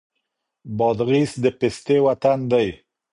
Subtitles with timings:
[0.77, 2.67] بادغيس د پيستې وطن دی.